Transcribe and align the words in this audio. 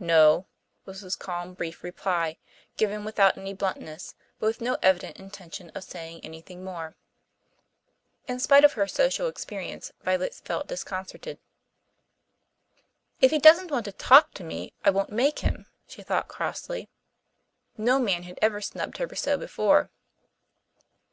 "No," 0.00 0.48
was 0.84 1.02
his 1.02 1.14
calmly 1.14 1.54
brief 1.54 1.84
reply, 1.84 2.38
given 2.76 3.04
without 3.04 3.38
any 3.38 3.54
bluntness, 3.54 4.16
but 4.40 4.46
with 4.48 4.60
no 4.60 4.76
evident 4.82 5.16
intention 5.16 5.70
of 5.76 5.84
saying 5.84 6.24
anything 6.24 6.64
more. 6.64 6.96
In 8.26 8.40
spite 8.40 8.64
of 8.64 8.72
her 8.72 8.88
social 8.88 9.28
experience 9.28 9.92
Violet 10.02 10.34
felt 10.34 10.66
disconcerted. 10.66 11.38
"If 13.20 13.30
he 13.30 13.38
doesn't 13.38 13.70
want 13.70 13.84
to 13.84 13.92
talk 13.92 14.34
to 14.34 14.42
me 14.42 14.72
I 14.84 14.90
won't 14.90 15.10
try 15.10 15.18
to 15.18 15.22
make 15.22 15.38
him," 15.38 15.66
she 15.86 16.02
thought 16.02 16.26
crossly. 16.26 16.88
No 17.76 18.00
man 18.00 18.24
had 18.24 18.40
ever 18.42 18.60
snubbed 18.60 18.98
her 18.98 19.08
so 19.14 19.38
before. 19.38 19.92